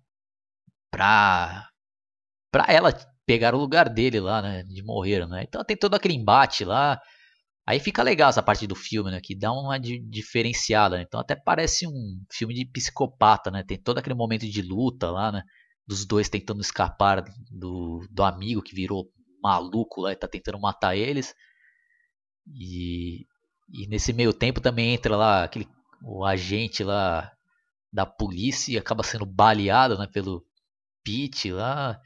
pra 0.90 1.68
pra 2.52 2.66
ela 2.68 2.92
pegar 3.26 3.54
o 3.54 3.58
lugar 3.58 3.88
dele 3.90 4.20
lá, 4.20 4.40
né, 4.42 4.62
de 4.64 4.82
morrer, 4.82 5.26
né? 5.28 5.44
Então 5.46 5.62
tem 5.64 5.76
todo 5.76 5.94
aquele 5.94 6.14
embate 6.14 6.64
lá. 6.64 6.98
Aí 7.66 7.78
fica 7.80 8.02
legal 8.02 8.30
essa 8.30 8.42
parte 8.42 8.66
do 8.66 8.74
filme, 8.74 9.10
né? 9.10 9.20
Que 9.22 9.36
dá 9.36 9.52
uma 9.52 9.78
diferenciada. 9.78 10.96
Né? 10.96 11.04
Então 11.06 11.20
até 11.20 11.36
parece 11.36 11.86
um 11.86 12.24
filme 12.32 12.54
de 12.54 12.64
psicopata, 12.64 13.50
né? 13.50 13.62
Tem 13.62 13.78
todo 13.78 13.98
aquele 13.98 14.14
momento 14.14 14.46
de 14.48 14.62
luta 14.62 15.10
lá, 15.10 15.30
né? 15.30 15.42
Dos 15.86 16.06
dois 16.06 16.30
tentando 16.30 16.62
escapar 16.62 17.22
do, 17.50 18.06
do 18.10 18.22
amigo 18.24 18.62
que 18.62 18.74
virou 18.74 19.10
maluco 19.42 20.00
lá 20.02 20.12
e 20.12 20.16
tá 20.16 20.26
tentando 20.26 20.58
matar 20.58 20.96
eles. 20.96 21.34
E, 22.54 23.26
e 23.72 23.86
nesse 23.88 24.12
meio 24.12 24.32
tempo 24.32 24.60
também 24.60 24.94
entra 24.94 25.16
lá 25.16 25.44
aquele 25.44 25.68
o 26.02 26.24
agente 26.24 26.84
lá 26.84 27.30
da 27.92 28.06
polícia 28.06 28.72
e 28.72 28.78
acaba 28.78 29.02
sendo 29.02 29.26
baleado, 29.26 29.98
né? 29.98 30.06
Pelo 30.06 30.44
Pete 31.04 31.50
lá. 31.50 32.00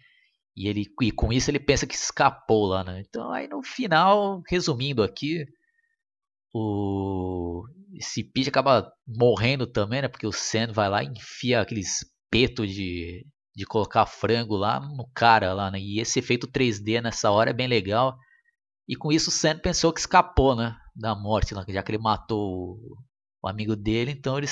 E, 0.56 0.68
ele, 0.68 0.86
e 1.00 1.10
com 1.12 1.32
isso 1.32 1.50
ele 1.50 1.60
pensa 1.60 1.86
que 1.86 1.94
escapou 1.94 2.66
lá, 2.66 2.84
né? 2.84 3.02
Então 3.06 3.32
aí 3.32 3.48
no 3.48 3.62
final, 3.62 4.42
resumindo 4.48 5.02
aqui, 5.02 5.46
o 6.52 7.64
esse 7.94 8.24
Pete 8.24 8.48
acaba 8.48 8.90
morrendo 9.06 9.66
também, 9.66 10.02
né? 10.02 10.08
Porque 10.08 10.26
o 10.26 10.32
Sam 10.32 10.72
vai 10.72 10.88
lá 10.88 11.02
e 11.02 11.08
enfia 11.08 11.60
aquele 11.60 11.80
espeto 11.80 12.66
de, 12.66 13.26
de 13.54 13.66
colocar 13.66 14.06
frango 14.06 14.56
lá 14.56 14.80
no 14.80 15.06
cara 15.14 15.52
lá, 15.52 15.70
né? 15.70 15.78
E 15.78 16.00
esse 16.00 16.18
efeito 16.18 16.46
3D 16.48 17.02
nessa 17.02 17.30
hora 17.30 17.50
é 17.50 17.54
bem 17.54 17.66
legal. 17.66 18.16
E 18.88 18.96
com 18.96 19.12
isso 19.12 19.30
Sam 19.30 19.58
pensou 19.58 19.92
que 19.92 20.00
escapou, 20.00 20.56
né? 20.56 20.76
Da 20.94 21.14
morte, 21.14 21.54
lá, 21.54 21.64
já 21.68 21.82
que 21.82 21.90
ele 21.92 22.02
matou 22.02 22.76
o, 22.76 22.98
o 23.42 23.48
amigo 23.48 23.76
dele, 23.76 24.10
então 24.12 24.38
ele 24.38 24.48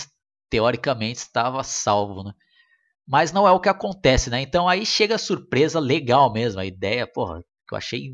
teoricamente 0.50 1.18
estava 1.20 1.62
salvo, 1.62 2.24
né? 2.24 2.32
mas 3.10 3.32
não 3.32 3.46
é 3.46 3.50
o 3.50 3.58
que 3.58 3.68
acontece, 3.68 4.30
né? 4.30 4.40
Então 4.40 4.68
aí 4.68 4.86
chega 4.86 5.16
a 5.16 5.18
surpresa 5.18 5.80
legal 5.80 6.32
mesmo, 6.32 6.60
a 6.60 6.64
ideia, 6.64 7.08
porra, 7.08 7.42
que 7.66 7.74
eu 7.74 7.76
achei 7.76 8.12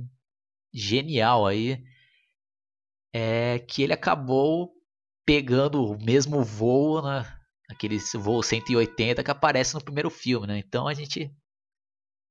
genial 0.72 1.46
aí 1.46 1.82
é 3.12 3.58
que 3.58 3.82
ele 3.82 3.92
acabou 3.92 4.72
pegando 5.26 5.84
o 5.84 6.02
mesmo 6.02 6.42
voo, 6.42 7.02
né? 7.02 7.30
Aquele 7.68 7.98
voo 8.14 8.42
180 8.42 9.22
que 9.22 9.30
aparece 9.30 9.74
no 9.74 9.84
primeiro 9.84 10.08
filme, 10.08 10.46
né? 10.46 10.58
Então 10.58 10.88
a 10.88 10.94
gente 10.94 11.30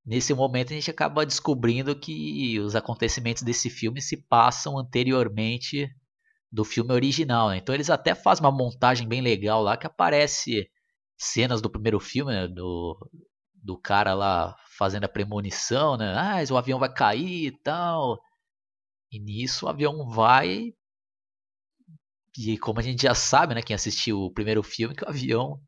nesse 0.05 0.33
momento 0.33 0.71
a 0.71 0.75
gente 0.75 0.91
acaba 0.91 1.25
descobrindo 1.25 1.95
que 1.95 2.59
os 2.59 2.75
acontecimentos 2.75 3.43
desse 3.43 3.69
filme 3.69 4.01
se 4.01 4.17
passam 4.17 4.77
anteriormente 4.77 5.89
do 6.51 6.63
filme 6.63 6.93
original, 6.93 7.49
né? 7.49 7.57
Então 7.57 7.75
eles 7.75 7.89
até 7.89 8.15
fazem 8.15 8.45
uma 8.45 8.51
montagem 8.51 9.07
bem 9.07 9.21
legal 9.21 9.61
lá 9.61 9.75
que 9.75 9.87
aparece 9.87 10.69
cenas 11.17 11.61
do 11.61 11.69
primeiro 11.69 11.99
filme, 11.99 12.31
né, 12.33 12.47
do, 12.47 12.97
do 13.53 13.77
cara 13.77 14.13
lá 14.13 14.55
fazendo 14.77 15.05
a 15.05 15.09
premonição, 15.09 15.97
né? 15.97 16.13
Ah, 16.15 16.53
o 16.53 16.57
avião 16.57 16.79
vai 16.79 16.93
cair 16.93 17.47
e 17.47 17.51
tal. 17.51 18.21
E 19.11 19.19
nisso 19.19 19.65
o 19.65 19.69
avião 19.69 20.09
vai. 20.09 20.73
E 22.37 22.57
como 22.57 22.79
a 22.79 22.83
gente 22.83 23.03
já 23.03 23.15
sabe, 23.15 23.55
né? 23.55 23.61
Quem 23.61 23.75
assistiu 23.75 24.19
o 24.19 24.33
primeiro 24.33 24.61
filme, 24.61 24.95
que 24.95 25.03
o 25.03 25.09
avião 25.09 25.59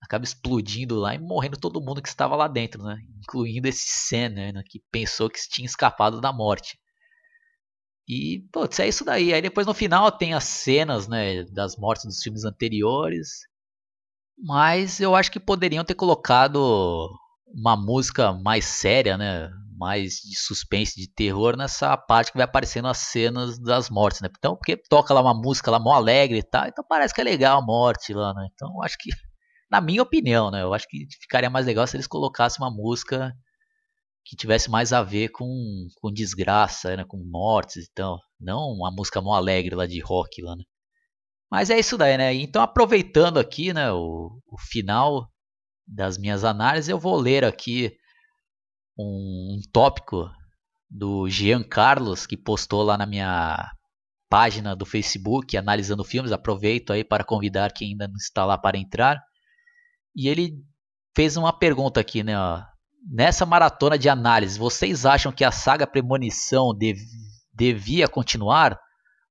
acaba 0.00 0.24
explodindo 0.24 0.96
lá 0.96 1.14
e 1.14 1.18
morrendo 1.18 1.56
todo 1.56 1.80
mundo 1.80 2.02
que 2.02 2.08
estava 2.08 2.36
lá 2.36 2.48
dentro, 2.48 2.82
né? 2.82 2.98
Incluindo 3.18 3.68
esse 3.68 3.86
Sam, 3.86 4.30
né? 4.30 4.62
Que 4.68 4.80
pensou 4.90 5.28
que 5.28 5.38
tinha 5.48 5.66
escapado 5.66 6.20
da 6.20 6.32
morte. 6.32 6.78
E, 8.08 8.44
putz, 8.52 8.78
é 8.78 8.88
isso 8.88 9.04
daí. 9.04 9.34
Aí 9.34 9.42
depois 9.42 9.66
no 9.66 9.74
final 9.74 10.10
tem 10.12 10.34
as 10.34 10.44
cenas, 10.44 11.08
né? 11.08 11.42
Das 11.44 11.76
mortes 11.76 12.04
dos 12.04 12.22
filmes 12.22 12.44
anteriores. 12.44 13.28
Mas 14.38 15.00
eu 15.00 15.14
acho 15.14 15.30
que 15.32 15.40
poderiam 15.40 15.84
ter 15.84 15.94
colocado 15.94 17.10
uma 17.46 17.76
música 17.76 18.32
mais 18.32 18.64
séria, 18.66 19.16
né? 19.16 19.50
Mais 19.78 20.20
de 20.20 20.36
suspense, 20.38 21.00
de 21.00 21.08
terror 21.08 21.56
nessa 21.56 21.96
parte 21.96 22.32
que 22.32 22.38
vai 22.38 22.44
aparecendo 22.44 22.88
as 22.88 22.98
cenas 22.98 23.58
das 23.58 23.90
mortes, 23.90 24.20
né? 24.20 24.28
Então, 24.38 24.56
porque 24.56 24.76
toca 24.76 25.12
lá 25.12 25.20
uma 25.20 25.34
música 25.34 25.70
lá 25.70 25.78
mó 25.78 25.92
alegre 25.94 26.38
e 26.38 26.42
tal, 26.42 26.66
então 26.66 26.84
parece 26.88 27.14
que 27.14 27.20
é 27.20 27.24
legal 27.24 27.58
a 27.58 27.64
morte 27.64 28.12
lá, 28.14 28.32
né? 28.34 28.48
Então, 28.54 28.70
eu 28.74 28.82
acho 28.82 28.96
que, 28.98 29.10
na 29.70 29.80
minha 29.80 30.02
opinião, 30.02 30.50
né? 30.50 30.62
Eu 30.62 30.74
acho 30.74 30.86
que 30.88 31.06
ficaria 31.20 31.50
mais 31.50 31.66
legal 31.66 31.86
se 31.86 31.96
eles 31.96 32.06
colocassem 32.06 32.64
uma 32.64 32.70
música 32.70 33.32
que 34.24 34.36
tivesse 34.36 34.70
mais 34.70 34.92
a 34.92 35.02
ver 35.02 35.28
com, 35.28 35.48
com 35.96 36.12
desgraça, 36.12 36.96
né? 36.96 37.04
Com 37.04 37.18
mortes 37.18 37.84
e 37.84 37.92
tal. 37.94 38.20
Não 38.40 38.60
uma 38.70 38.90
música 38.90 39.20
mó 39.20 39.34
alegre 39.34 39.74
lá 39.74 39.86
de 39.86 40.00
rock 40.00 40.42
lá, 40.42 40.56
né? 40.56 40.64
Mas 41.50 41.70
é 41.70 41.78
isso 41.78 41.96
daí, 41.96 42.16
né? 42.18 42.34
Então, 42.34 42.60
aproveitando 42.60 43.38
aqui 43.38 43.72
né, 43.72 43.92
o, 43.92 44.40
o 44.46 44.58
final 44.58 45.28
das 45.86 46.18
minhas 46.18 46.44
análises, 46.44 46.88
eu 46.88 46.98
vou 46.98 47.16
ler 47.16 47.44
aqui 47.44 47.96
um, 48.98 49.56
um 49.56 49.60
tópico 49.72 50.28
do 50.90 51.28
Jean 51.28 51.62
Carlos, 51.62 52.26
que 52.26 52.36
postou 52.36 52.82
lá 52.82 52.98
na 52.98 53.06
minha 53.06 53.70
página 54.28 54.74
do 54.74 54.84
Facebook, 54.84 55.56
analisando 55.56 56.04
filmes. 56.04 56.32
Aproveito 56.32 56.92
aí 56.92 57.04
para 57.04 57.24
convidar 57.24 57.72
quem 57.72 57.90
ainda 57.92 58.08
não 58.08 58.16
está 58.16 58.44
lá 58.44 58.58
para 58.58 58.78
entrar. 58.78 59.22
E 60.16 60.28
ele 60.28 60.54
fez 61.14 61.36
uma 61.36 61.52
pergunta 61.52 62.00
aqui, 62.00 62.22
né? 62.22 62.38
Ó. 62.38 62.62
Nessa 63.08 63.46
maratona 63.46 63.98
de 63.98 64.08
análise, 64.08 64.58
vocês 64.58 65.06
acham 65.06 65.30
que 65.30 65.44
a 65.44 65.52
saga 65.52 65.86
Premonição 65.86 66.74
dev 66.74 66.96
devia 67.54 68.08
continuar? 68.08 68.80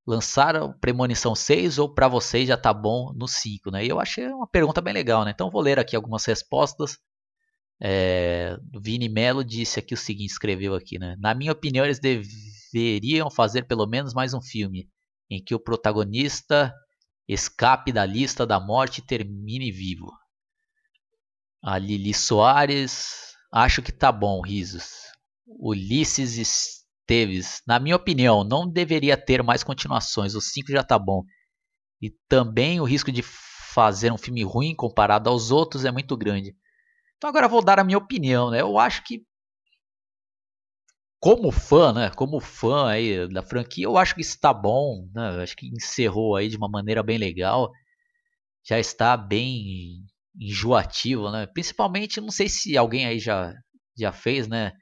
lançaram 0.05 0.73
Premonição 0.79 1.33
6 1.33 1.79
ou 1.79 1.93
para 1.93 2.07
vocês 2.07 2.47
já 2.47 2.55
tá 2.55 2.73
bom 2.73 3.11
no 3.15 3.27
5, 3.27 3.71
né? 3.71 3.83
E 3.85 3.89
eu 3.89 3.99
achei 3.99 4.27
uma 4.27 4.47
pergunta 4.47 4.81
bem 4.81 4.93
legal, 4.93 5.25
né? 5.25 5.31
Então 5.33 5.49
vou 5.49 5.61
ler 5.61 5.79
aqui 5.79 5.95
algumas 5.95 6.23
respostas. 6.25 6.97
É, 7.81 8.55
Vini 8.81 9.09
Melo 9.09 9.43
disse 9.43 9.79
aqui 9.79 9.93
o 9.93 9.97
seguinte, 9.97 10.31
escreveu 10.31 10.75
aqui, 10.75 10.99
né? 10.99 11.15
Na 11.19 11.33
minha 11.33 11.51
opinião, 11.51 11.83
eles 11.83 11.99
deveriam 11.99 13.29
fazer 13.31 13.63
pelo 13.63 13.87
menos 13.87 14.13
mais 14.13 14.33
um 14.33 14.41
filme 14.41 14.87
em 15.29 15.43
que 15.43 15.55
o 15.55 15.59
protagonista 15.59 16.71
escape 17.27 17.91
da 17.91 18.05
lista 18.05 18.45
da 18.45 18.59
morte 18.59 18.99
e 18.99 19.05
termine 19.05 19.71
vivo. 19.71 20.11
A 21.67 21.79
Lili 21.79 22.13
Soares, 22.13 23.33
acho 23.51 23.81
que 23.81 23.91
tá 23.91 24.11
bom, 24.11 24.39
risos. 24.39 24.85
Ulisses 25.47 26.85
Teves, 27.07 27.63
na 27.65 27.79
minha 27.79 27.95
opinião, 27.95 28.43
não 28.43 28.69
deveria 28.69 29.17
ter 29.17 29.41
mais 29.41 29.63
continuações. 29.63 30.35
O 30.35 30.41
5 30.41 30.71
já 30.71 30.83
tá 30.83 30.99
bom. 30.99 31.23
E 31.99 32.11
também 32.29 32.79
o 32.79 32.83
risco 32.83 33.11
de 33.11 33.23
fazer 33.23 34.13
um 34.13 34.17
filme 34.17 34.43
ruim 34.43 34.75
comparado 34.75 35.27
aos 35.27 35.49
outros 35.49 35.85
é 35.85 35.91
muito 35.91 36.15
grande. 36.15 36.55
Então 37.17 37.31
agora 37.31 37.47
vou 37.47 37.63
dar 37.63 37.79
a 37.79 37.83
minha 37.83 37.97
opinião, 37.97 38.51
né? 38.51 38.61
Eu 38.61 38.77
acho 38.77 39.03
que 39.03 39.23
como 41.19 41.51
fã, 41.51 41.91
né? 41.91 42.11
Como 42.11 42.39
fã 42.39 42.89
aí 42.89 43.27
da 43.27 43.41
franquia, 43.41 43.85
eu 43.85 43.97
acho 43.97 44.13
que 44.13 44.21
está 44.21 44.53
bom, 44.53 45.09
né? 45.15 45.41
Acho 45.41 45.55
que 45.57 45.65
encerrou 45.69 46.35
aí 46.35 46.47
de 46.47 46.57
uma 46.57 46.69
maneira 46.69 47.01
bem 47.01 47.17
legal. 47.17 47.71
Já 48.63 48.77
está 48.79 49.17
bem 49.17 50.05
enjoativo, 50.39 51.31
né? 51.31 51.47
Principalmente, 51.47 52.21
não 52.21 52.31
sei 52.31 52.49
se 52.49 52.77
alguém 52.77 53.05
aí 53.05 53.19
já 53.19 53.53
já 53.97 54.11
fez, 54.11 54.47
né? 54.47 54.73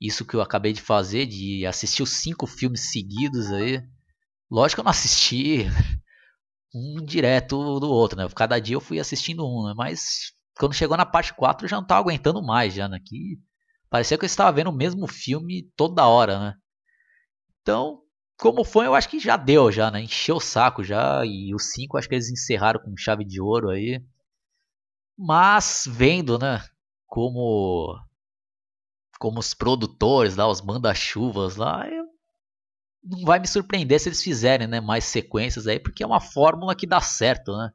isso 0.00 0.24
que 0.24 0.34
eu 0.34 0.40
acabei 0.40 0.72
de 0.72 0.80
fazer, 0.80 1.26
de 1.26 1.66
assistir 1.66 2.02
os 2.02 2.10
cinco 2.10 2.46
filmes 2.46 2.92
seguidos 2.92 3.50
aí. 3.52 3.82
Lógico 4.50 4.76
que 4.76 4.80
eu 4.80 4.84
não 4.84 4.90
assisti 4.90 5.66
um 6.74 7.04
direto 7.04 7.80
do 7.80 7.90
outro, 7.90 8.16
né? 8.16 8.28
Cada 8.34 8.58
dia 8.60 8.76
eu 8.76 8.80
fui 8.80 9.00
assistindo 9.00 9.46
um, 9.46 9.66
né? 9.66 9.74
Mas 9.76 10.32
quando 10.58 10.74
chegou 10.74 10.96
na 10.96 11.06
parte 11.06 11.34
4 11.34 11.64
eu 11.64 11.68
já 11.68 11.76
não 11.76 11.82
estava 11.82 12.00
aguentando 12.00 12.42
mais, 12.42 12.74
já, 12.74 12.88
né? 12.88 12.98
Que 13.04 13.38
parecia 13.90 14.16
que 14.16 14.24
eu 14.24 14.28
estava 14.28 14.52
vendo 14.52 14.70
o 14.70 14.76
mesmo 14.76 15.06
filme 15.06 15.68
toda 15.76 16.06
hora, 16.06 16.38
né? 16.38 16.54
Então, 17.62 18.00
como 18.38 18.64
foi, 18.64 18.86
eu 18.86 18.94
acho 18.94 19.08
que 19.08 19.18
já 19.18 19.36
deu, 19.36 19.70
já, 19.72 19.90
né? 19.90 20.00
Encheu 20.02 20.36
o 20.36 20.40
saco 20.40 20.84
já. 20.84 21.24
E 21.26 21.54
os 21.54 21.72
5 21.72 21.98
acho 21.98 22.08
que 22.08 22.14
eles 22.14 22.30
encerraram 22.30 22.80
com 22.80 22.96
chave 22.96 23.24
de 23.24 23.40
ouro 23.40 23.70
aí. 23.70 24.00
Mas 25.18 25.84
vendo, 25.86 26.38
né? 26.38 26.64
Como 27.06 27.98
como 29.18 29.40
os 29.40 29.52
produtores 29.54 30.36
lá, 30.36 30.46
os 30.48 30.60
manda-chuvas 30.62 31.56
lá, 31.56 31.88
eu... 31.88 32.04
não 33.02 33.20
vai 33.24 33.38
me 33.38 33.48
surpreender 33.48 34.00
se 34.00 34.08
eles 34.08 34.22
fizerem 34.22 34.66
né, 34.66 34.80
mais 34.80 35.04
sequências 35.04 35.66
aí, 35.66 35.78
porque 35.80 36.02
é 36.02 36.06
uma 36.06 36.20
fórmula 36.20 36.74
que 36.76 36.86
dá 36.86 37.00
certo, 37.00 37.56
né? 37.56 37.70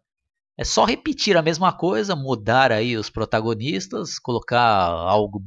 É 0.58 0.64
só 0.64 0.86
repetir 0.86 1.38
a 1.38 1.42
mesma 1.42 1.74
coisa, 1.74 2.16
mudar 2.16 2.72
aí 2.72 2.98
os 2.98 3.10
protagonistas, 3.10 4.20
colocar 4.20 4.62
algo, 4.62 5.44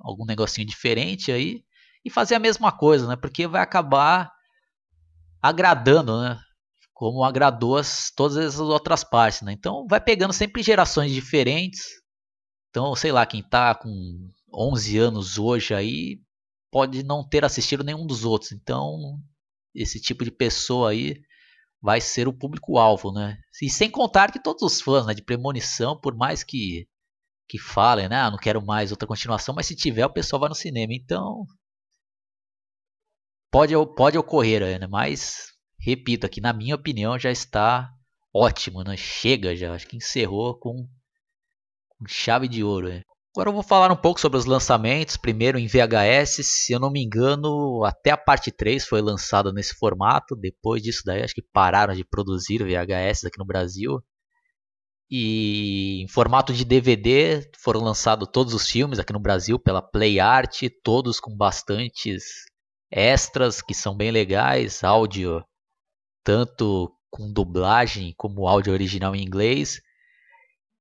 algum 0.00 0.24
negocinho 0.24 0.66
diferente 0.66 1.32
aí 1.32 1.64
e 2.04 2.10
fazer 2.10 2.36
a 2.36 2.40
mesma 2.40 2.72
coisa, 2.72 3.08
né? 3.08 3.16
Porque 3.16 3.46
vai 3.48 3.62
acabar 3.62 4.30
agradando, 5.42 6.20
né? 6.22 6.40
Como 6.98 7.22
agradou 7.22 7.76
as, 7.76 8.10
todas 8.10 8.36
as 8.36 8.58
outras 8.58 9.04
partes, 9.04 9.42
né? 9.42 9.52
Então 9.52 9.86
vai 9.88 10.00
pegando 10.00 10.32
sempre 10.32 10.64
gerações 10.64 11.12
diferentes. 11.12 11.84
Então, 12.70 12.92
sei 12.96 13.12
lá, 13.12 13.24
quem 13.24 13.40
tá 13.40 13.72
com 13.72 13.88
11 14.52 14.98
anos 14.98 15.38
hoje 15.38 15.72
aí 15.72 16.20
pode 16.72 17.04
não 17.04 17.22
ter 17.22 17.44
assistido 17.44 17.84
nenhum 17.84 18.04
dos 18.04 18.24
outros. 18.24 18.50
Então, 18.50 19.16
esse 19.72 20.00
tipo 20.00 20.24
de 20.24 20.32
pessoa 20.32 20.90
aí 20.90 21.22
vai 21.80 22.00
ser 22.00 22.26
o 22.26 22.32
público-alvo, 22.32 23.12
né? 23.12 23.38
E 23.62 23.70
sem 23.70 23.88
contar 23.88 24.32
que 24.32 24.42
todos 24.42 24.64
os 24.64 24.80
fãs 24.80 25.06
né, 25.06 25.14
de 25.14 25.22
Premonição, 25.22 25.96
por 26.00 26.16
mais 26.16 26.42
que, 26.42 26.88
que 27.48 27.60
falem, 27.60 28.08
né? 28.08 28.16
Ah, 28.16 28.30
não 28.32 28.38
quero 28.38 28.60
mais 28.60 28.90
outra 28.90 29.06
continuação, 29.06 29.54
mas 29.54 29.66
se 29.68 29.76
tiver, 29.76 30.04
o 30.04 30.12
pessoal 30.12 30.40
vai 30.40 30.48
no 30.48 30.54
cinema. 30.56 30.92
Então, 30.92 31.44
pode, 33.52 33.74
pode 33.94 34.18
ocorrer, 34.18 34.80
né? 34.80 34.88
Mas, 34.88 35.56
repito 35.78 36.26
aqui, 36.26 36.40
na 36.40 36.52
minha 36.52 36.74
opinião, 36.74 37.18
já 37.18 37.30
está 37.30 37.90
ótimo, 38.34 38.82
né? 38.82 38.96
Chega 38.96 39.56
já, 39.56 39.72
acho 39.72 39.86
que 39.86 39.96
encerrou 39.96 40.58
com, 40.58 40.86
com 41.88 42.06
chave 42.06 42.48
de 42.48 42.62
ouro. 42.62 42.88
Né? 42.88 43.02
Agora 43.34 43.50
eu 43.50 43.54
vou 43.54 43.62
falar 43.62 43.92
um 43.92 43.96
pouco 43.96 44.20
sobre 44.20 44.38
os 44.38 44.44
lançamentos. 44.44 45.16
Primeiro 45.16 45.58
em 45.58 45.66
VHS, 45.66 46.44
se 46.44 46.72
eu 46.72 46.80
não 46.80 46.90
me 46.90 47.02
engano, 47.02 47.84
até 47.84 48.10
a 48.10 48.16
parte 48.16 48.50
3 48.50 48.86
foi 48.86 49.00
lançada 49.00 49.52
nesse 49.52 49.74
formato. 49.74 50.34
Depois 50.36 50.82
disso 50.82 51.02
daí, 51.04 51.22
acho 51.22 51.34
que 51.34 51.42
pararam 51.52 51.94
de 51.94 52.04
produzir 52.04 52.58
VHS 52.58 53.24
aqui 53.24 53.38
no 53.38 53.46
Brasil. 53.46 54.02
E 55.10 56.02
em 56.02 56.08
formato 56.08 56.52
de 56.52 56.64
DVD 56.64 57.48
foram 57.62 57.80
lançados 57.80 58.28
todos 58.30 58.52
os 58.52 58.68
filmes 58.68 58.98
aqui 58.98 59.12
no 59.12 59.20
Brasil 59.20 59.58
pela 59.58 59.80
Play 59.80 60.20
Art, 60.20 60.62
todos 60.82 61.18
com 61.18 61.34
bastantes 61.34 62.24
extras 62.90 63.62
que 63.62 63.72
são 63.72 63.96
bem 63.96 64.10
legais, 64.10 64.84
áudio 64.84 65.42
tanto 66.24 66.92
com 67.10 67.32
dublagem 67.32 68.14
como 68.16 68.46
áudio 68.46 68.72
original 68.72 69.14
em 69.14 69.22
inglês. 69.22 69.80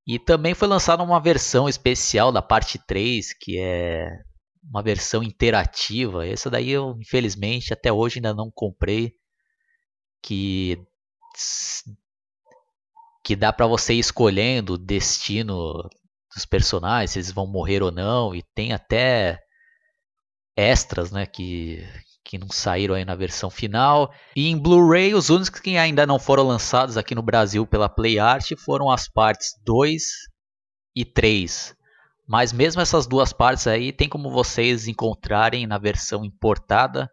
E 0.06 0.18
também 0.18 0.54
foi 0.54 0.68
lançada 0.68 1.04
uma 1.04 1.20
versão 1.20 1.68
especial 1.68 2.32
da 2.32 2.42
parte 2.42 2.80
3, 2.88 3.34
que 3.34 3.58
é 3.60 4.10
uma 4.64 4.82
versão 4.82 5.22
interativa. 5.24 6.28
Essa 6.28 6.50
daí 6.50 6.70
eu, 6.70 6.96
infelizmente, 7.00 7.74
até 7.74 7.92
hoje 7.92 8.20
ainda 8.20 8.34
não 8.34 8.52
comprei. 8.54 9.14
Que 10.22 10.78
que 13.24 13.36
dá 13.36 13.52
para 13.52 13.68
você 13.68 13.94
ir 13.94 14.00
escolhendo 14.00 14.74
o 14.74 14.78
destino 14.78 15.74
dos 16.34 16.46
personagens, 16.46 17.12
se 17.12 17.20
eles 17.20 17.32
vão 17.32 17.46
morrer 17.46 17.84
ou 17.84 17.92
não, 17.92 18.34
e 18.34 18.42
tem 18.56 18.72
até 18.72 19.38
extras, 20.56 21.12
né, 21.12 21.26
que 21.26 21.84
que 22.28 22.38
não 22.38 22.50
saíram 22.50 22.94
aí 22.94 23.06
na 23.06 23.16
versão 23.16 23.50
final. 23.50 24.14
E 24.36 24.48
em 24.48 24.58
Blu-ray, 24.58 25.16
os 25.16 25.30
únicos 25.30 25.62
que 25.62 25.78
ainda 25.78 26.06
não 26.06 26.20
foram 26.20 26.44
lançados 26.44 26.98
aqui 26.98 27.16
no 27.16 27.22
Brasil 27.22 27.66
pela 27.66 27.88
PlayArt 27.88 28.52
foram 28.58 28.92
as 28.92 29.08
partes 29.08 29.54
2 29.64 30.04
e 30.94 31.06
3. 31.06 31.74
Mas 32.28 32.52
mesmo 32.52 32.82
essas 32.82 33.08
duas 33.08 33.32
partes 33.32 33.66
aí 33.66 33.94
tem 33.94 34.10
como 34.10 34.30
vocês 34.30 34.90
encontrarem 34.90 35.66
na 35.66 35.78
versão 35.78 36.26
importada, 36.26 37.10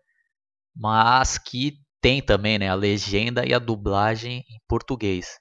mas 0.75 1.39
que 1.39 1.75
tem 2.01 2.21
também 2.21 2.59
né, 2.59 2.69
a 2.69 2.75
legenda 2.75 3.47
e 3.47 3.55
a 3.55 3.61
dublagem 3.61 4.39
em 4.39 4.59
português. 4.67 5.39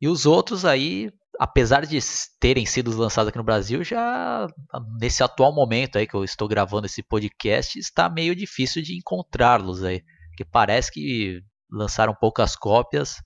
E 0.00 0.08
os 0.08 0.24
outros 0.24 0.64
aí 0.64 1.10
apesar 1.40 1.86
de 1.86 1.98
terem 2.38 2.66
sido 2.66 2.94
lançados 2.94 3.30
aqui 3.30 3.38
no 3.38 3.44
Brasil, 3.44 3.82
já 3.82 4.46
nesse 5.00 5.22
atual 5.22 5.54
momento 5.54 5.96
aí 5.96 6.06
que 6.06 6.14
eu 6.14 6.22
estou 6.22 6.46
gravando 6.46 6.84
esse 6.84 7.02
podcast, 7.02 7.78
está 7.78 8.10
meio 8.10 8.36
difícil 8.36 8.82
de 8.82 8.94
encontrá-los 8.94 9.82
aí, 9.82 10.02
porque 10.28 10.44
parece 10.44 10.92
que 10.92 11.40
lançaram 11.72 12.14
poucas 12.14 12.54
cópias 12.54 13.22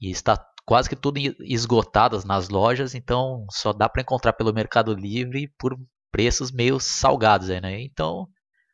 e 0.00 0.10
está 0.10 0.42
quase 0.64 0.88
que 0.88 0.96
tudo 0.96 1.18
esgotadas 1.40 2.24
nas 2.24 2.48
lojas, 2.48 2.94
então 2.94 3.44
só 3.50 3.70
dá 3.70 3.86
para 3.86 4.00
encontrar 4.00 4.32
pelo 4.32 4.54
Mercado 4.54 4.94
Livre 4.94 5.52
por 5.58 5.76
preços 6.10 6.50
meio 6.50 6.80
salgados 6.80 7.50
aí, 7.50 7.60
né? 7.60 7.82
Então, 7.82 8.26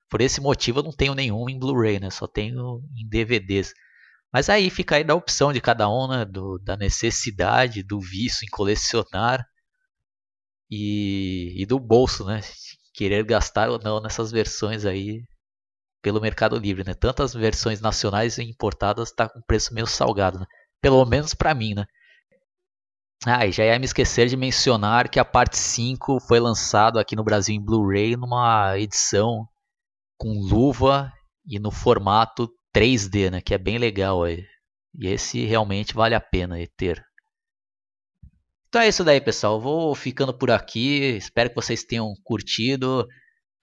por 0.08 0.20
esse 0.20 0.40
motivo 0.40 0.78
eu 0.78 0.84
não 0.84 0.92
tenho 0.92 1.16
nenhum 1.16 1.50
em 1.50 1.58
Blu-ray, 1.58 1.98
né? 1.98 2.10
Só 2.10 2.28
tenho 2.28 2.80
em 2.96 3.08
DVDs. 3.08 3.72
Mas 4.32 4.48
aí 4.48 4.70
fica 4.70 4.96
aí 4.96 5.04
da 5.04 5.14
opção 5.14 5.52
de 5.52 5.60
cada 5.60 5.88
um, 5.88 6.08
né? 6.08 6.24
Do, 6.24 6.58
da 6.58 6.76
necessidade, 6.76 7.82
do 7.82 8.00
vício 8.00 8.44
em 8.44 8.48
colecionar 8.48 9.44
e, 10.70 11.54
e 11.62 11.66
do 11.66 11.78
bolso, 11.78 12.24
né? 12.24 12.40
Querer 12.94 13.24
gastar 13.24 13.68
ou 13.70 13.78
não 13.78 14.00
nessas 14.00 14.30
versões 14.32 14.84
aí 14.86 15.22
pelo 16.02 16.20
Mercado 16.20 16.58
Livre, 16.58 16.84
né? 16.84 16.94
Tantas 16.94 17.34
versões 17.34 17.80
nacionais 17.80 18.38
e 18.38 18.42
importadas 18.42 19.12
tá 19.12 19.28
com 19.28 19.40
preço 19.42 19.74
meio 19.74 19.86
salgado, 19.86 20.40
né? 20.40 20.46
Pelo 20.80 21.04
menos 21.04 21.34
para 21.34 21.54
mim, 21.54 21.74
né? 21.74 21.86
Ah, 23.24 23.46
e 23.46 23.52
já 23.52 23.64
ia 23.64 23.78
me 23.78 23.84
esquecer 23.84 24.26
de 24.26 24.36
mencionar 24.36 25.08
que 25.08 25.20
a 25.20 25.24
parte 25.24 25.56
5 25.56 26.18
foi 26.20 26.40
lançado 26.40 26.98
aqui 26.98 27.14
no 27.14 27.22
Brasil 27.22 27.54
em 27.54 27.64
Blu-ray 27.64 28.16
numa 28.16 28.76
edição 28.78 29.46
com 30.18 30.32
luva 30.40 31.12
e 31.46 31.60
no 31.60 31.70
formato 31.70 32.50
3D, 32.74 33.30
né? 33.30 33.40
Que 33.40 33.54
é 33.54 33.58
bem 33.58 33.78
legal. 33.78 34.28
E 34.28 34.46
esse 35.00 35.44
realmente 35.44 35.94
vale 35.94 36.14
a 36.14 36.20
pena 36.20 36.56
ter. 36.76 37.04
Então 38.68 38.80
é 38.80 38.88
isso 38.88 39.04
daí, 39.04 39.20
pessoal. 39.20 39.60
vou 39.60 39.94
ficando 39.94 40.32
por 40.32 40.50
aqui. 40.50 41.16
Espero 41.16 41.50
que 41.50 41.56
vocês 41.56 41.84
tenham 41.84 42.14
curtido. 42.24 43.06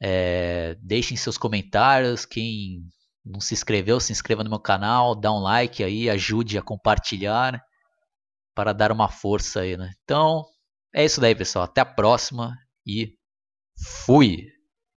É, 0.02 0.76
deixem 0.82 1.18
seus 1.18 1.38
comentários. 1.38 2.26
Quem 2.26 2.84
não 3.26 3.40
se 3.40 3.54
inscreveu, 3.54 4.00
se 4.00 4.12
inscreva 4.12 4.44
no 4.44 4.50
meu 4.50 4.60
canal. 4.60 5.16
Dá 5.16 5.32
um 5.32 5.40
like 5.40 5.84
aí, 5.84 6.10
ajude 6.10 6.58
a 6.58 6.62
compartilhar 6.62 7.60
para 8.56 8.74
dar 8.74 8.92
uma 8.92 9.10
força 9.10 9.62
aí, 9.62 9.78
né? 9.78 9.92
Então 10.04 10.46
é 10.94 11.04
isso 11.04 11.20
daí, 11.20 11.34
pessoal. 11.34 11.66
Até 11.66 11.82
a 11.82 11.86
próxima 11.86 12.56
e 12.86 13.16
fui! 14.06 14.59